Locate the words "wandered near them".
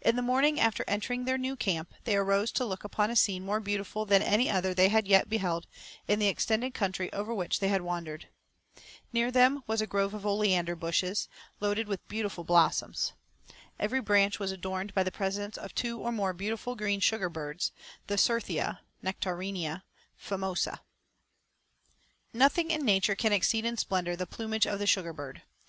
7.82-9.64